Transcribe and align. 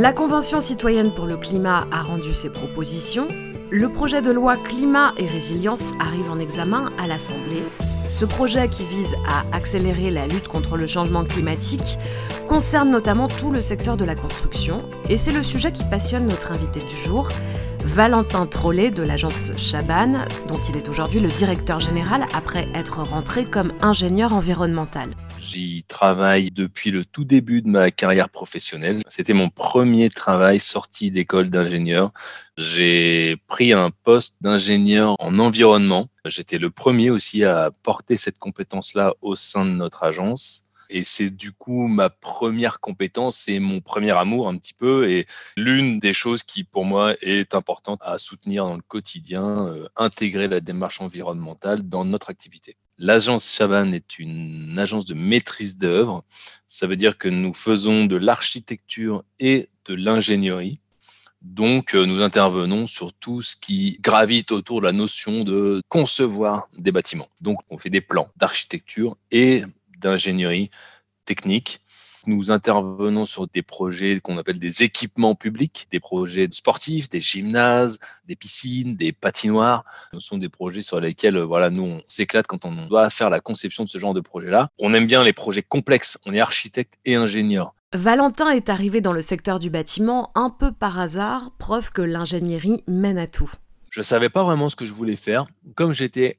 La 0.00 0.12
Convention 0.12 0.60
citoyenne 0.60 1.10
pour 1.10 1.26
le 1.26 1.36
climat 1.36 1.88
a 1.90 2.02
rendu 2.02 2.32
ses 2.32 2.50
propositions. 2.50 3.26
Le 3.68 3.88
projet 3.88 4.22
de 4.22 4.30
loi 4.30 4.56
climat 4.56 5.12
et 5.16 5.26
résilience 5.26 5.90
arrive 5.98 6.30
en 6.30 6.38
examen 6.38 6.90
à 7.02 7.08
l'Assemblée. 7.08 7.64
Ce 8.06 8.24
projet 8.24 8.68
qui 8.68 8.84
vise 8.84 9.16
à 9.26 9.42
accélérer 9.50 10.12
la 10.12 10.28
lutte 10.28 10.46
contre 10.46 10.76
le 10.76 10.86
changement 10.86 11.24
climatique 11.24 11.98
concerne 12.46 12.92
notamment 12.92 13.26
tout 13.26 13.50
le 13.50 13.60
secteur 13.60 13.96
de 13.96 14.04
la 14.04 14.14
construction 14.14 14.78
et 15.08 15.16
c'est 15.16 15.32
le 15.32 15.42
sujet 15.42 15.72
qui 15.72 15.84
passionne 15.90 16.28
notre 16.28 16.52
invité 16.52 16.78
du 16.78 16.94
jour, 17.04 17.28
Valentin 17.84 18.46
Trollet 18.46 18.92
de 18.92 19.02
l'agence 19.02 19.50
Chaban, 19.56 20.12
dont 20.46 20.60
il 20.68 20.76
est 20.76 20.88
aujourd'hui 20.88 21.18
le 21.18 21.28
directeur 21.28 21.80
général 21.80 22.24
après 22.36 22.68
être 22.72 23.02
rentré 23.02 23.46
comme 23.46 23.72
ingénieur 23.82 24.32
environnemental. 24.32 25.08
J'y 25.48 25.82
travaille 25.84 26.50
depuis 26.50 26.90
le 26.90 27.06
tout 27.06 27.24
début 27.24 27.62
de 27.62 27.68
ma 27.68 27.90
carrière 27.90 28.28
professionnelle. 28.28 29.00
C'était 29.08 29.32
mon 29.32 29.48
premier 29.48 30.10
travail 30.10 30.60
sorti 30.60 31.10
d'école 31.10 31.48
d'ingénieur. 31.48 32.12
J'ai 32.58 33.38
pris 33.46 33.72
un 33.72 33.90
poste 33.90 34.36
d'ingénieur 34.42 35.16
en 35.18 35.38
environnement. 35.38 36.08
J'étais 36.26 36.58
le 36.58 36.68
premier 36.68 37.08
aussi 37.08 37.44
à 37.44 37.70
porter 37.82 38.18
cette 38.18 38.38
compétence-là 38.38 39.14
au 39.22 39.36
sein 39.36 39.64
de 39.64 39.70
notre 39.70 40.02
agence. 40.02 40.66
Et 40.90 41.02
c'est 41.02 41.30
du 41.30 41.52
coup 41.52 41.86
ma 41.86 42.10
première 42.10 42.80
compétence 42.80 43.48
et 43.48 43.58
mon 43.58 43.80
premier 43.80 44.10
amour 44.10 44.48
un 44.48 44.56
petit 44.58 44.74
peu 44.74 45.08
et 45.08 45.26
l'une 45.56 45.98
des 45.98 46.12
choses 46.12 46.42
qui 46.42 46.64
pour 46.64 46.84
moi 46.84 47.14
est 47.22 47.54
importante 47.54 48.00
à 48.02 48.18
soutenir 48.18 48.64
dans 48.64 48.76
le 48.76 48.82
quotidien, 48.86 49.68
euh, 49.68 49.88
intégrer 49.96 50.48
la 50.48 50.60
démarche 50.60 51.00
environnementale 51.00 51.88
dans 51.88 52.04
notre 52.04 52.30
activité. 52.30 52.77
L'agence 52.98 53.54
Chaban 53.54 53.92
est 53.92 54.18
une 54.18 54.76
agence 54.76 55.06
de 55.06 55.14
maîtrise 55.14 55.78
d'œuvre. 55.78 56.24
Ça 56.66 56.88
veut 56.88 56.96
dire 56.96 57.16
que 57.16 57.28
nous 57.28 57.54
faisons 57.54 58.06
de 58.06 58.16
l'architecture 58.16 59.24
et 59.38 59.68
de 59.84 59.94
l'ingénierie. 59.94 60.80
Donc, 61.40 61.94
euh, 61.94 62.04
nous 62.04 62.20
intervenons 62.20 62.88
sur 62.88 63.12
tout 63.12 63.40
ce 63.40 63.54
qui 63.54 63.98
gravite 64.00 64.50
autour 64.50 64.80
de 64.80 64.86
la 64.86 64.92
notion 64.92 65.44
de 65.44 65.80
concevoir 65.88 66.68
des 66.76 66.90
bâtiments. 66.90 67.28
Donc, 67.40 67.58
on 67.70 67.78
fait 67.78 67.90
des 67.90 68.00
plans 68.00 68.32
d'architecture 68.36 69.16
et 69.30 69.62
d'ingénierie 69.98 70.70
technique 71.24 71.80
nous 72.26 72.50
intervenons 72.50 73.26
sur 73.26 73.46
des 73.46 73.62
projets 73.62 74.20
qu'on 74.20 74.38
appelle 74.38 74.58
des 74.58 74.82
équipements 74.82 75.34
publics, 75.34 75.86
des 75.90 76.00
projets 76.00 76.48
sportifs, 76.52 77.08
des 77.08 77.20
gymnases, 77.20 77.98
des 78.26 78.36
piscines, 78.36 78.96
des 78.96 79.12
patinoires. 79.12 79.84
Ce 80.12 80.20
sont 80.20 80.38
des 80.38 80.48
projets 80.48 80.82
sur 80.82 81.00
lesquels 81.00 81.38
voilà, 81.38 81.70
nous, 81.70 81.84
on 81.84 82.02
s'éclate 82.06 82.46
quand 82.46 82.64
on 82.64 82.86
doit 82.86 83.10
faire 83.10 83.30
la 83.30 83.40
conception 83.40 83.84
de 83.84 83.88
ce 83.88 83.98
genre 83.98 84.14
de 84.14 84.20
projet-là. 84.20 84.68
On 84.78 84.94
aime 84.94 85.06
bien 85.06 85.24
les 85.24 85.32
projets 85.32 85.62
complexes. 85.62 86.18
On 86.26 86.34
est 86.34 86.40
architecte 86.40 86.94
et 87.04 87.14
ingénieur. 87.14 87.74
Valentin 87.94 88.50
est 88.50 88.68
arrivé 88.68 89.00
dans 89.00 89.14
le 89.14 89.22
secteur 89.22 89.58
du 89.58 89.70
bâtiment 89.70 90.30
un 90.34 90.50
peu 90.50 90.72
par 90.72 90.98
hasard, 90.98 91.52
preuve 91.58 91.90
que 91.90 92.02
l'ingénierie 92.02 92.84
mène 92.86 93.16
à 93.16 93.26
tout. 93.26 93.50
Je 93.90 94.00
ne 94.00 94.04
savais 94.04 94.28
pas 94.28 94.44
vraiment 94.44 94.68
ce 94.68 94.76
que 94.76 94.84
je 94.84 94.92
voulais 94.92 95.16
faire. 95.16 95.46
Comme 95.74 95.94
j'étais 95.94 96.38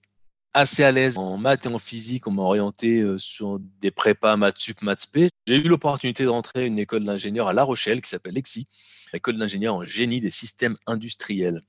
assez 0.53 0.83
à 0.83 0.91
l'aise 0.91 1.17
en 1.17 1.37
maths 1.37 1.65
et 1.65 1.69
en 1.69 1.79
physique. 1.79 2.27
On 2.27 2.31
m'a 2.31 2.41
orienté 2.41 2.99
euh, 2.99 3.17
sur 3.17 3.59
des 3.81 3.91
prépas 3.91 4.35
maths 4.37 4.59
sup, 4.59 4.81
maths 4.81 5.01
spé. 5.01 5.29
J'ai 5.47 5.55
eu 5.55 5.67
l'opportunité 5.67 6.23
de 6.23 6.29
rentrer 6.29 6.61
à 6.61 6.65
une 6.65 6.79
école 6.79 7.03
d'ingénieur 7.03 7.47
à 7.47 7.53
La 7.53 7.63
Rochelle 7.63 8.01
qui 8.01 8.09
s'appelle 8.09 8.37
EXI, 8.37 8.67
l'école 9.13 9.37
d'ingénieur 9.37 9.75
en 9.75 9.83
génie 9.83 10.21
des 10.21 10.29
systèmes 10.29 10.75
industriels. 10.87 11.61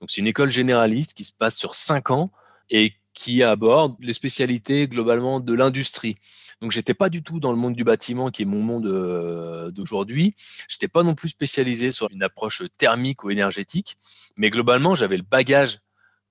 Donc 0.00 0.10
c'est 0.10 0.20
une 0.20 0.26
école 0.26 0.50
généraliste 0.50 1.14
qui 1.14 1.24
se 1.24 1.32
passe 1.32 1.56
sur 1.56 1.74
cinq 1.74 2.10
ans 2.10 2.30
et 2.70 2.92
qui 3.14 3.42
aborde 3.42 3.96
les 4.00 4.12
spécialités 4.12 4.88
globalement 4.88 5.40
de 5.40 5.54
l'industrie. 5.54 6.16
Donc 6.60 6.72
j'étais 6.72 6.94
pas 6.94 7.08
du 7.08 7.22
tout 7.22 7.40
dans 7.40 7.50
le 7.50 7.58
monde 7.58 7.74
du 7.74 7.84
bâtiment 7.84 8.30
qui 8.30 8.42
est 8.42 8.46
mon 8.46 8.62
monde 8.62 8.86
euh, 8.86 9.70
d'aujourd'hui. 9.70 10.34
J'étais 10.68 10.88
pas 10.88 11.02
non 11.02 11.14
plus 11.14 11.30
spécialisé 11.30 11.90
sur 11.92 12.10
une 12.10 12.22
approche 12.22 12.62
thermique 12.78 13.24
ou 13.24 13.30
énergétique, 13.30 13.96
mais 14.36 14.50
globalement 14.50 14.94
j'avais 14.94 15.16
le 15.16 15.22
bagage 15.22 15.80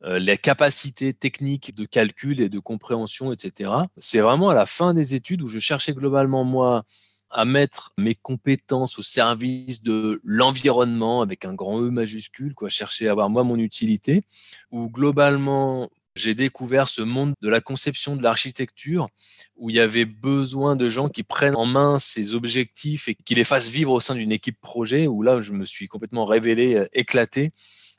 les 0.05 0.37
capacités 0.37 1.13
techniques 1.13 1.75
de 1.75 1.85
calcul 1.85 2.39
et 2.39 2.49
de 2.49 2.59
compréhension, 2.59 3.31
etc. 3.33 3.71
C'est 3.97 4.19
vraiment 4.19 4.49
à 4.49 4.53
la 4.53 4.65
fin 4.65 4.93
des 4.93 5.15
études 5.15 5.41
où 5.41 5.47
je 5.47 5.59
cherchais 5.59 5.93
globalement, 5.93 6.43
moi, 6.43 6.83
à 7.29 7.45
mettre 7.45 7.91
mes 7.97 8.15
compétences 8.15 8.99
au 8.99 9.01
service 9.01 9.83
de 9.83 10.21
l'environnement 10.23 11.21
avec 11.21 11.43
un 11.45 11.53
grand 11.53 11.81
E 11.81 11.89
majuscule, 11.89 12.53
quoi, 12.53 12.69
chercher 12.69 13.07
à 13.07 13.11
avoir 13.11 13.29
moi 13.29 13.43
mon 13.43 13.57
utilité, 13.57 14.23
où 14.71 14.89
globalement 14.89 15.89
j'ai 16.15 16.33
découvert 16.33 16.87
ce 16.87 17.01
monde 17.01 17.33
de 17.41 17.49
la 17.49 17.59
conception 17.59 18.15
de 18.15 18.23
l'architecture 18.23 19.09
où 19.57 19.69
il 19.69 19.75
y 19.75 19.81
avait 19.81 20.05
besoin 20.05 20.77
de 20.77 20.87
gens 20.87 21.09
qui 21.09 21.23
prennent 21.23 21.57
en 21.57 21.65
main 21.65 21.99
ces 21.99 22.33
objectifs 22.35 23.09
et 23.09 23.15
qui 23.15 23.35
les 23.35 23.43
fassent 23.43 23.69
vivre 23.69 23.91
au 23.91 23.99
sein 23.99 24.15
d'une 24.15 24.31
équipe 24.31 24.59
projet, 24.61 25.07
où 25.07 25.21
là 25.21 25.41
je 25.41 25.51
me 25.51 25.65
suis 25.65 25.87
complètement 25.87 26.25
révélé, 26.25 26.75
euh, 26.75 26.87
éclaté. 26.93 27.51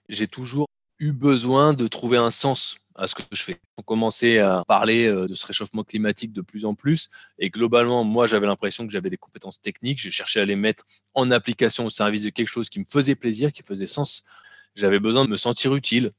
J'ai 0.08 0.28
toujours 0.28 0.66
eu 0.98 1.12
besoin 1.12 1.74
de 1.74 1.86
trouver 1.88 2.16
un 2.16 2.30
sens 2.30 2.76
à 2.94 3.06
ce 3.06 3.14
que 3.14 3.22
je 3.30 3.42
fais. 3.42 3.60
On 3.76 3.82
commençait 3.82 4.38
à 4.38 4.62
parler 4.66 5.06
euh, 5.06 5.26
de 5.26 5.34
ce 5.34 5.46
réchauffement 5.46 5.84
climatique 5.84 6.32
de 6.32 6.40
plus 6.40 6.64
en 6.64 6.74
plus 6.74 7.10
et 7.38 7.50
globalement, 7.50 8.04
moi, 8.04 8.26
j'avais 8.26 8.46
l'impression 8.46 8.86
que 8.86 8.92
j'avais 8.92 9.10
des 9.10 9.18
compétences 9.18 9.60
techniques. 9.60 10.00
Je 10.00 10.10
cherchais 10.10 10.40
à 10.40 10.44
les 10.44 10.56
mettre 10.56 10.84
en 11.14 11.30
application 11.30 11.86
au 11.86 11.90
service 11.90 12.22
de 12.22 12.30
quelque 12.30 12.48
chose 12.48 12.70
qui 12.70 12.80
me 12.80 12.84
faisait 12.84 13.14
plaisir, 13.14 13.52
qui 13.52 13.62
faisait 13.62 13.86
sens. 13.86 14.24
J'avais 14.74 14.98
besoin 14.98 15.24
de 15.24 15.30
me 15.30 15.36
sentir 15.36 15.74
utile. 15.74 16.12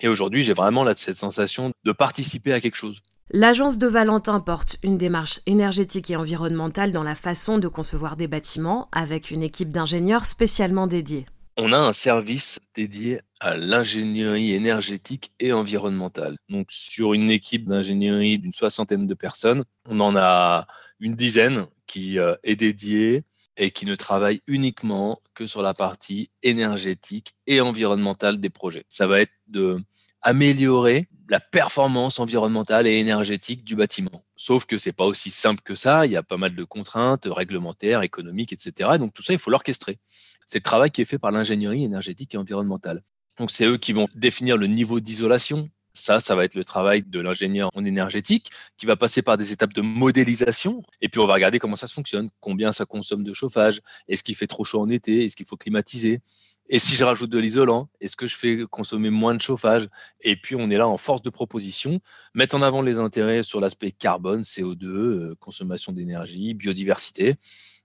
Et 0.00 0.08
aujourd'hui, 0.08 0.42
j'ai 0.42 0.54
vraiment 0.54 0.82
là, 0.82 0.94
cette 0.94 1.16
sensation 1.16 1.72
de 1.84 1.92
participer 1.92 2.52
à 2.52 2.60
quelque 2.60 2.76
chose. 2.76 3.00
L'agence 3.30 3.78
de 3.78 3.86
Valentin 3.86 4.40
porte 4.40 4.76
une 4.82 4.98
démarche 4.98 5.40
énergétique 5.46 6.10
et 6.10 6.16
environnementale 6.16 6.92
dans 6.92 7.02
la 7.02 7.14
façon 7.14 7.58
de 7.58 7.68
concevoir 7.68 8.16
des 8.16 8.28
bâtiments 8.28 8.88
avec 8.92 9.30
une 9.30 9.42
équipe 9.42 9.70
d'ingénieurs 9.70 10.26
spécialement 10.26 10.86
dédiée 10.86 11.26
on 11.56 11.72
a 11.72 11.78
un 11.78 11.92
service 11.92 12.58
dédié 12.74 13.20
l'ingénierie 13.56 14.52
énergétique 14.52 15.32
et 15.40 15.52
environnementale. 15.52 16.36
Donc, 16.48 16.68
sur 16.70 17.14
une 17.14 17.30
équipe 17.30 17.66
d'ingénierie 17.66 18.38
d'une 18.38 18.52
soixantaine 18.52 19.06
de 19.06 19.14
personnes, 19.14 19.64
on 19.88 20.00
en 20.00 20.16
a 20.16 20.66
une 21.00 21.14
dizaine 21.14 21.66
qui 21.86 22.18
euh, 22.18 22.34
est 22.42 22.56
dédiée 22.56 23.24
et 23.56 23.70
qui 23.70 23.86
ne 23.86 23.94
travaille 23.94 24.40
uniquement 24.46 25.20
que 25.34 25.46
sur 25.46 25.62
la 25.62 25.74
partie 25.74 26.30
énergétique 26.42 27.34
et 27.46 27.60
environnementale 27.60 28.40
des 28.40 28.50
projets. 28.50 28.84
Ça 28.88 29.06
va 29.06 29.20
être 29.20 29.32
de 29.46 29.78
améliorer 30.22 31.06
la 31.28 31.40
performance 31.40 32.18
environnementale 32.18 32.86
et 32.86 32.98
énergétique 32.98 33.62
du 33.64 33.76
bâtiment. 33.76 34.24
Sauf 34.36 34.64
que 34.64 34.78
c'est 34.78 34.92
pas 34.92 35.04
aussi 35.04 35.30
simple 35.30 35.60
que 35.62 35.74
ça. 35.74 36.06
Il 36.06 36.12
y 36.12 36.16
a 36.16 36.22
pas 36.22 36.36
mal 36.36 36.54
de 36.54 36.64
contraintes 36.64 37.28
réglementaires, 37.30 38.02
économiques, 38.02 38.52
etc. 38.52 38.90
Donc 38.98 39.12
tout 39.12 39.22
ça, 39.22 39.32
il 39.32 39.38
faut 39.38 39.50
l'orchestrer. 39.50 39.98
C'est 40.46 40.58
le 40.58 40.62
travail 40.62 40.90
qui 40.90 41.02
est 41.02 41.06
fait 41.06 41.18
par 41.18 41.30
l'ingénierie 41.30 41.84
énergétique 41.84 42.34
et 42.34 42.38
environnementale. 42.38 43.02
Donc, 43.38 43.50
c'est 43.50 43.66
eux 43.66 43.76
qui 43.76 43.92
vont 43.92 44.08
définir 44.14 44.56
le 44.56 44.66
niveau 44.66 45.00
d'isolation. 45.00 45.68
Ça, 45.92 46.18
ça 46.18 46.34
va 46.34 46.44
être 46.44 46.56
le 46.56 46.64
travail 46.64 47.02
de 47.02 47.20
l'ingénieur 47.20 47.70
en 47.74 47.84
énergétique 47.84 48.50
qui 48.76 48.84
va 48.84 48.96
passer 48.96 49.22
par 49.22 49.36
des 49.36 49.52
étapes 49.52 49.72
de 49.72 49.80
modélisation. 49.80 50.82
Et 51.00 51.08
puis, 51.08 51.20
on 51.20 51.26
va 51.26 51.34
regarder 51.34 51.58
comment 51.58 51.76
ça 51.76 51.86
se 51.86 51.94
fonctionne, 51.94 52.30
combien 52.40 52.72
ça 52.72 52.84
consomme 52.84 53.22
de 53.22 53.32
chauffage, 53.32 53.80
est-ce 54.08 54.24
qu'il 54.24 54.34
fait 54.34 54.48
trop 54.48 54.64
chaud 54.64 54.80
en 54.80 54.90
été, 54.90 55.24
est-ce 55.24 55.36
qu'il 55.36 55.46
faut 55.46 55.56
climatiser. 55.56 56.20
Et 56.68 56.78
si 56.78 56.94
je 56.94 57.04
rajoute 57.04 57.30
de 57.30 57.38
l'isolant, 57.38 57.90
est-ce 58.00 58.16
que 58.16 58.26
je 58.26 58.36
fais 58.36 58.64
consommer 58.70 59.10
moins 59.10 59.34
de 59.34 59.42
chauffage? 59.42 59.88
Et 60.20 60.34
puis, 60.34 60.56
on 60.56 60.70
est 60.70 60.78
là 60.78 60.88
en 60.88 60.96
force 60.96 61.22
de 61.22 61.30
proposition, 61.30 62.00
mettre 62.34 62.56
en 62.56 62.62
avant 62.62 62.82
les 62.82 62.98
intérêts 62.98 63.42
sur 63.42 63.60
l'aspect 63.60 63.90
carbone, 63.90 64.40
CO2, 64.40 64.84
euh, 64.84 65.36
consommation 65.40 65.92
d'énergie, 65.92 66.54
biodiversité. 66.54 67.36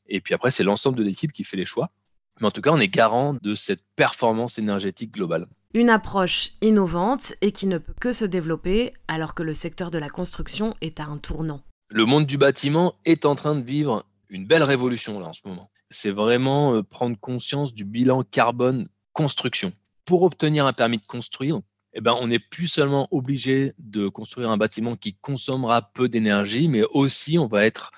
Et 0.08 0.22
puis 0.22 0.34
après, 0.34 0.52
c'est 0.52 0.64
l'ensemble 0.64 0.98
de 0.98 1.04
l'équipe 1.04 1.32
qui 1.32 1.44
fait 1.44 1.58
les 1.58 1.66
choix. 1.66 1.92
Mais 2.40 2.48
en 2.48 2.52
tout 2.52 2.62
cas, 2.62 2.72
on 2.72 2.80
est 2.80 2.88
garant 2.88 3.36
de 3.42 3.56
cette 3.56 3.84
performance 3.96 4.58
énergétique 4.58 5.14
globale. 5.14 5.48
Une 5.74 5.90
approche 5.90 6.52
innovante 6.62 7.34
et 7.42 7.52
qui 7.52 7.68
ne 7.68 7.78
peut 7.78 7.94
que 8.00 8.14
se 8.14 8.26
développer 8.26 8.94
alors 9.08 9.36
que 9.36 9.44
le 9.44 9.54
secteur 9.54 9.92
de 9.92 9.98
la 9.98 10.10
construction 10.10 10.74
est 10.82 11.00
à 11.00 11.06
un 11.06 11.18
tournant. 11.18 11.62
Le 11.92 12.06
monde 12.06 12.26
du 12.26 12.38
bâtiment 12.38 12.96
est 13.06 13.26
en 13.26 13.36
train 13.36 13.56
de 13.56 13.64
vivre 13.64 14.06
une 14.30 14.46
belle 14.46 14.64
révolution 14.64 15.20
là 15.20 15.28
en 15.28 15.34
ce 15.34 15.42
moment. 15.46 15.70
C'est 15.90 16.12
vraiment 16.12 16.76
euh, 16.76 16.84
prendre 16.84 17.18
conscience 17.20 17.74
du 17.74 17.84
bilan 17.84 18.24
carbone 18.24 18.88
construction. 19.14 19.74
Pour 20.06 20.24
obtenir 20.24 20.66
un 20.66 20.74
permis 20.74 20.98
de 20.98 21.06
construire, 21.06 21.60
eh 21.94 22.02
ben, 22.02 22.16
on 22.20 22.28
n'est 22.28 22.40
plus 22.40 22.68
seulement 22.68 23.08
obligé 23.12 23.74
de 23.80 24.08
construire 24.08 24.50
un 24.50 24.58
bâtiment 24.58 24.96
qui 24.96 25.16
consommera 25.16 25.82
peu 25.82 26.08
d'énergie, 26.08 26.68
mais 26.68 26.84
aussi 26.92 27.38
on 27.38 27.48
va 27.48 27.66
être 27.66 27.92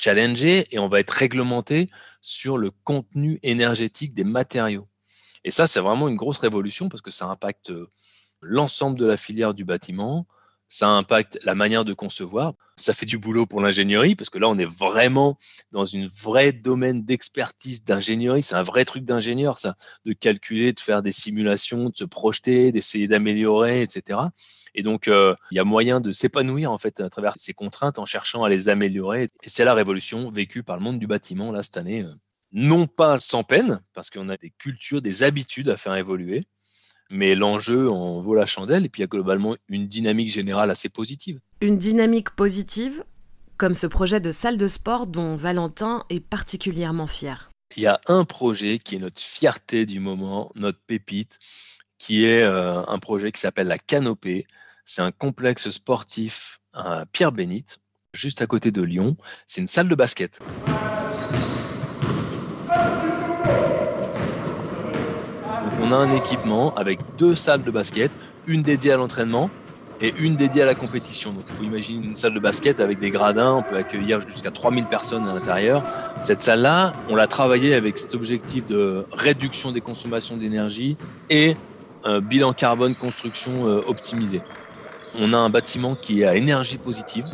challengé 0.00 0.66
et 0.70 0.78
on 0.78 0.88
va 0.88 1.00
être 1.00 1.10
réglementé 1.10 1.90
sur 2.20 2.58
le 2.58 2.70
contenu 2.70 3.38
énergétique 3.42 4.14
des 4.14 4.24
matériaux. 4.24 4.88
Et 5.44 5.50
ça, 5.50 5.66
c'est 5.66 5.80
vraiment 5.80 6.08
une 6.08 6.16
grosse 6.16 6.38
révolution 6.38 6.88
parce 6.88 7.02
que 7.02 7.10
ça 7.10 7.26
impacte 7.26 7.70
euh, 7.70 7.90
l'ensemble 8.40 8.98
de 8.98 9.06
la 9.06 9.16
filière 9.16 9.54
du 9.54 9.64
bâtiment, 9.64 10.26
ça 10.70 10.88
impacte 10.88 11.38
la 11.42 11.56
manière 11.56 11.84
de 11.84 11.92
concevoir, 11.92 12.54
ça 12.76 12.94
fait 12.94 13.04
du 13.04 13.18
boulot 13.18 13.44
pour 13.44 13.60
l'ingénierie 13.60 14.14
parce 14.14 14.30
que 14.30 14.38
là, 14.38 14.48
on 14.48 14.56
est 14.56 14.64
vraiment 14.64 15.36
dans 15.72 15.84
une 15.84 16.06
vraie 16.06 16.52
domaine 16.52 17.04
d'expertise 17.04 17.84
d'ingénierie. 17.84 18.42
C'est 18.42 18.54
un 18.54 18.62
vrai 18.62 18.84
truc 18.84 19.04
d'ingénieur, 19.04 19.58
ça, 19.58 19.74
de 20.06 20.12
calculer, 20.12 20.72
de 20.72 20.80
faire 20.80 21.02
des 21.02 21.12
simulations, 21.12 21.90
de 21.90 21.96
se 21.96 22.04
projeter, 22.04 22.70
d'essayer 22.70 23.08
d'améliorer, 23.08 23.82
etc. 23.82 24.20
Et 24.76 24.84
donc, 24.84 25.08
euh, 25.08 25.34
il 25.50 25.56
y 25.56 25.60
a 25.60 25.64
moyen 25.64 26.00
de 26.00 26.12
s'épanouir 26.12 26.70
en 26.70 26.78
fait 26.78 27.00
à 27.00 27.10
travers 27.10 27.34
ces 27.36 27.52
contraintes 27.52 27.98
en 27.98 28.06
cherchant 28.06 28.44
à 28.44 28.48
les 28.48 28.68
améliorer. 28.68 29.24
Et 29.42 29.48
c'est 29.48 29.64
la 29.64 29.74
révolution 29.74 30.30
vécue 30.30 30.62
par 30.62 30.76
le 30.76 30.82
monde 30.82 31.00
du 31.00 31.08
bâtiment 31.08 31.50
là 31.50 31.64
cette 31.64 31.78
année. 31.78 32.04
Euh, 32.04 32.14
non 32.52 32.86
pas 32.86 33.18
sans 33.18 33.42
peine, 33.42 33.80
parce 33.92 34.08
qu'on 34.08 34.28
a 34.28 34.36
des 34.36 34.50
cultures, 34.50 35.02
des 35.02 35.24
habitudes 35.24 35.68
à 35.68 35.76
faire 35.76 35.94
évoluer, 35.94 36.46
mais 37.10 37.34
l'enjeu 37.34 37.90
en 37.90 38.20
vaut 38.20 38.34
la 38.34 38.46
chandelle, 38.46 38.84
et 38.84 38.88
puis 38.88 39.00
il 39.00 39.02
y 39.02 39.04
a 39.04 39.08
globalement 39.08 39.56
une 39.68 39.86
dynamique 39.86 40.30
générale 40.30 40.70
assez 40.70 40.88
positive. 40.88 41.40
Une 41.60 41.78
dynamique 41.78 42.30
positive, 42.30 43.04
comme 43.56 43.74
ce 43.74 43.86
projet 43.86 44.20
de 44.20 44.30
salle 44.30 44.56
de 44.56 44.66
sport 44.66 45.06
dont 45.06 45.36
Valentin 45.36 46.04
est 46.08 46.20
particulièrement 46.20 47.06
fier. 47.06 47.50
Il 47.76 47.82
y 47.82 47.86
a 47.86 48.00
un 48.06 48.24
projet 48.24 48.78
qui 48.78 48.96
est 48.96 48.98
notre 48.98 49.20
fierté 49.20 49.86
du 49.86 50.00
moment, 50.00 50.50
notre 50.54 50.80
pépite, 50.86 51.38
qui 51.98 52.24
est 52.24 52.42
euh, 52.42 52.82
un 52.86 52.98
projet 52.98 53.30
qui 53.30 53.40
s'appelle 53.40 53.68
la 53.68 53.78
Canopée. 53.78 54.46
C'est 54.84 55.02
un 55.02 55.12
complexe 55.12 55.70
sportif 55.70 56.60
à 56.72 57.04
Pierre-Bénite, 57.12 57.78
juste 58.12 58.42
à 58.42 58.46
côté 58.46 58.70
de 58.72 58.82
Lyon. 58.82 59.16
C'est 59.46 59.60
une 59.60 59.66
salle 59.66 59.88
de 59.88 59.94
basket. 59.94 60.40
On 65.90 65.92
a 65.92 65.96
un 65.96 66.14
équipement 66.14 66.72
avec 66.76 67.00
deux 67.18 67.34
salles 67.34 67.64
de 67.64 67.70
basket, 67.70 68.12
une 68.46 68.62
dédiée 68.62 68.92
à 68.92 68.96
l'entraînement 68.96 69.50
et 70.00 70.14
une 70.20 70.36
dédiée 70.36 70.62
à 70.62 70.66
la 70.66 70.76
compétition. 70.76 71.32
Donc 71.32 71.42
il 71.48 71.54
faut 71.54 71.64
imaginer 71.64 72.04
une 72.04 72.16
salle 72.16 72.32
de 72.32 72.38
basket 72.38 72.78
avec 72.78 73.00
des 73.00 73.10
gradins, 73.10 73.54
on 73.54 73.62
peut 73.62 73.76
accueillir 73.76 74.20
jusqu'à 74.20 74.52
3000 74.52 74.84
personnes 74.84 75.26
à 75.26 75.34
l'intérieur. 75.34 75.82
Cette 76.22 76.42
salle-là, 76.42 76.94
on 77.08 77.16
l'a 77.16 77.26
travaillée 77.26 77.74
avec 77.74 77.98
cet 77.98 78.14
objectif 78.14 78.66
de 78.66 79.04
réduction 79.10 79.72
des 79.72 79.80
consommations 79.80 80.36
d'énergie 80.36 80.96
et 81.28 81.56
un 82.04 82.20
bilan 82.20 82.52
carbone 82.52 82.94
construction 82.94 83.66
euh, 83.66 83.82
optimisé. 83.86 84.42
On 85.18 85.32
a 85.32 85.38
un 85.38 85.50
bâtiment 85.50 85.96
qui 85.96 86.22
est 86.22 86.24
à 86.24 86.36
énergie 86.36 86.78
positive, 86.78 87.26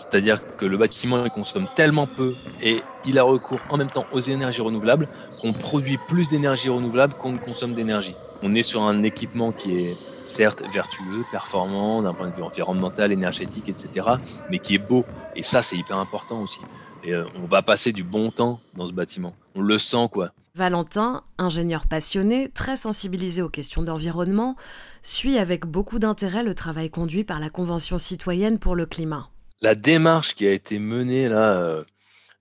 c'est-à-dire 0.00 0.40
que 0.56 0.66
le 0.66 0.76
bâtiment 0.76 1.28
consomme 1.28 1.66
tellement 1.76 2.06
peu 2.06 2.34
et 2.62 2.82
il 3.06 3.18
a 3.18 3.22
recours 3.22 3.60
en 3.68 3.76
même 3.76 3.90
temps 3.90 4.06
aux 4.12 4.20
énergies 4.20 4.62
renouvelables 4.62 5.08
qu'on 5.40 5.52
produit 5.52 5.98
plus 6.08 6.28
d'énergie 6.28 6.68
renouvelable 6.68 7.14
qu'on 7.14 7.32
ne 7.32 7.38
consomme 7.38 7.74
d'énergie. 7.74 8.14
On 8.42 8.54
est 8.54 8.62
sur 8.62 8.82
un 8.82 9.02
équipement 9.02 9.52
qui 9.52 9.78
est 9.78 9.96
certes 10.24 10.62
vertueux, 10.72 11.24
performant 11.30 12.02
d'un 12.02 12.14
point 12.14 12.28
de 12.28 12.34
vue 12.34 12.42
environnemental, 12.42 13.12
énergétique, 13.12 13.68
etc., 13.68 14.08
mais 14.50 14.58
qui 14.58 14.74
est 14.74 14.78
beau. 14.78 15.04
Et 15.36 15.42
ça, 15.42 15.62
c'est 15.62 15.76
hyper 15.76 15.96
important 15.96 16.42
aussi. 16.42 16.60
Et 17.04 17.14
euh, 17.14 17.24
on 17.36 17.46
va 17.46 17.62
passer 17.62 17.92
du 17.92 18.04
bon 18.04 18.30
temps 18.30 18.60
dans 18.76 18.86
ce 18.86 18.92
bâtiment. 18.92 19.34
On 19.54 19.62
le 19.62 19.78
sent, 19.78 20.08
quoi. 20.10 20.30
Valentin, 20.54 21.22
ingénieur 21.38 21.86
passionné, 21.86 22.48
très 22.48 22.76
sensibilisé 22.76 23.40
aux 23.40 23.48
questions 23.48 23.82
d'environnement, 23.82 24.56
suit 25.02 25.38
avec 25.38 25.64
beaucoup 25.66 25.98
d'intérêt 25.98 26.42
le 26.42 26.54
travail 26.54 26.90
conduit 26.90 27.24
par 27.24 27.40
la 27.40 27.50
Convention 27.50 27.98
citoyenne 27.98 28.58
pour 28.58 28.74
le 28.74 28.86
climat 28.86 29.30
la 29.60 29.74
démarche 29.74 30.34
qui 30.34 30.46
a 30.46 30.52
été 30.52 30.78
menée 30.78 31.28
là 31.28 31.52
euh, 31.60 31.84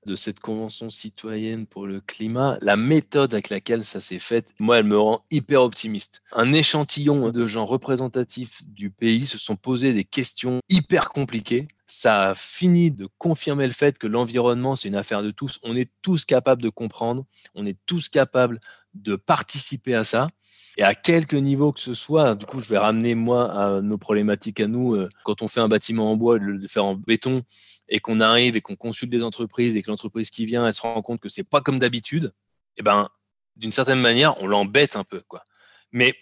de 0.06 0.16
cette 0.16 0.40
convention 0.40 0.90
citoyenne 0.90 1.68
pour 1.68 1.86
le 1.86 2.00
climat, 2.00 2.58
la 2.62 2.78
méthode 2.78 3.34
avec 3.34 3.50
laquelle 3.50 3.84
ça 3.84 4.00
s'est 4.00 4.20
fait, 4.20 4.54
moi, 4.60 4.80
elle 4.80 4.86
me 4.86 4.98
rend 4.98 5.26
hyper 5.30 5.62
optimiste. 5.62 6.22
Un 6.32 6.54
échantillon 6.54 7.30
de 7.30 7.48
gens 7.48 7.66
représentatifs 7.66 8.64
du 8.66 8.90
pays 8.90 9.26
se 9.26 9.38
sont 9.38 9.56
posés 9.56 9.94
des 9.94 10.06
questions 10.06 10.62
hyper 10.70 11.10
compliquées. 11.10 11.68
Ça 11.88 12.30
a 12.30 12.36
fini 12.36 12.92
de 12.92 13.10
confirmer 13.18 13.68
le 13.68 13.74
fait 13.74 13.98
que 13.98 14.08
l'environnement, 14.08 14.76
c'est 14.76 14.88
une 14.88 14.96
affaire 14.96 15.24
de 15.24 15.32
tous. 15.32 15.60
On 15.64 15.76
est 15.76 15.92
tous 16.02 16.24
capables 16.24 16.62
de 16.62 16.70
comprendre, 16.70 17.26
on 17.56 17.66
est 17.66 17.78
tous 17.86 18.10
capables 18.10 18.60
de 18.94 19.16
participer 19.16 19.96
à 19.96 20.04
ça 20.04 20.30
et 20.80 20.84
à 20.84 20.96
quelque 20.96 21.36
niveau 21.36 21.74
que 21.74 21.82
ce 21.82 21.94
soit. 21.94 22.36
Du 22.36 22.46
coup, 22.46 22.62
je 22.62 22.70
vais 22.70 22.78
ramener 22.78 23.14
moi 23.14 23.52
à 23.52 23.82
nos 23.82 23.98
problématiques 23.98 24.62
à 24.62 24.68
nous. 24.68 24.96
Euh, 24.96 25.10
quand 25.26 25.42
on 25.42 25.50
fait 25.50 25.60
un 25.60 25.68
bâtiment 25.68 26.10
en 26.10 26.16
bois, 26.16 26.40
de 26.40 26.46
le 26.46 26.68
faire 26.70 26.86
en 26.86 26.96
béton, 26.96 27.42
et 27.90 28.00
qu'on 28.00 28.22
arrive 28.22 28.56
et 28.56 28.62
qu'on 28.62 28.78
consulte 28.78 29.12
des 29.12 29.22
entreprises 29.22 29.76
et 29.76 29.84
que 29.84 29.92
l'entreprise 29.92 30.30
qui 30.30 30.46
vient, 30.46 30.66
elle 30.66 30.74
se 30.74 30.82
rend 30.82 31.02
compte 31.02 31.20
que 31.20 31.28
c'est 31.28 31.44
pas 31.44 31.60
comme 31.60 31.80
d'habitude, 31.80 32.32
eh 32.78 32.82
ben, 32.82 33.10
d'une 33.58 33.74
certaine 33.74 34.00
manière, 34.00 34.42
on 34.42 34.48
l'embête 34.48 34.96
un 34.96 35.04
peu. 35.04 35.22
Mais 35.92 36.16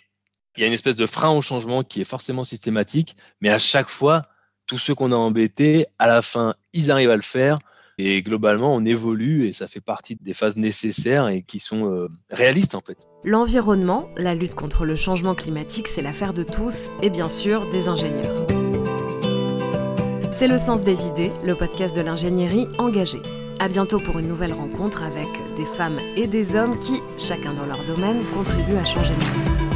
il 0.55 0.61
y 0.61 0.63
a 0.63 0.67
une 0.67 0.73
espèce 0.73 0.95
de 0.95 1.05
frein 1.05 1.29
au 1.29 1.41
changement 1.41 1.83
qui 1.83 2.01
est 2.01 2.05
forcément 2.05 2.43
systématique, 2.43 3.15
mais 3.41 3.49
à 3.49 3.59
chaque 3.59 3.89
fois, 3.89 4.27
tous 4.65 4.79
ceux 4.79 4.95
qu'on 4.95 5.11
a 5.11 5.15
embêtés, 5.15 5.85
à 5.99 6.07
la 6.07 6.23
fin, 6.23 6.55
ils 6.73 6.89
arrivent 6.89 7.11
à 7.11 7.15
le 7.15 7.21
faire. 7.21 7.59
Et 7.99 8.21
globalement, 8.21 8.75
on 8.75 8.85
évolue 8.85 9.47
et 9.47 9.51
ça 9.51 9.67
fait 9.67 9.81
partie 9.81 10.15
des 10.21 10.33
phases 10.33 10.57
nécessaires 10.57 11.29
et 11.29 11.41
qui 11.41 11.57
sont 11.57 11.91
euh, 11.91 12.07
réalistes 12.29 12.75
en 12.75 12.81
fait. 12.81 13.07
L'environnement, 13.23 14.09
la 14.17 14.35
lutte 14.35 14.53
contre 14.53 14.85
le 14.85 14.95
changement 14.95 15.33
climatique, 15.33 15.87
c'est 15.87 16.03
l'affaire 16.03 16.33
de 16.33 16.43
tous 16.43 16.89
et 17.01 17.09
bien 17.09 17.27
sûr 17.27 17.67
des 17.71 17.87
ingénieurs. 17.87 18.45
C'est 20.31 20.47
le 20.47 20.59
sens 20.59 20.83
des 20.83 21.07
idées, 21.07 21.31
le 21.43 21.55
podcast 21.55 21.95
de 21.95 22.01
l'ingénierie 22.01 22.67
engagée. 22.77 23.21
À 23.59 23.67
bientôt 23.67 23.97
pour 23.99 24.19
une 24.19 24.27
nouvelle 24.27 24.53
rencontre 24.53 25.01
avec 25.01 25.27
des 25.55 25.65
femmes 25.65 25.97
et 26.15 26.27
des 26.27 26.55
hommes 26.55 26.79
qui, 26.79 27.01
chacun 27.17 27.55
dans 27.55 27.65
leur 27.65 27.83
domaine, 27.85 28.23
contribuent 28.35 28.77
à 28.77 28.83
changer 28.83 29.13
le 29.15 29.25
monde. 29.25 29.66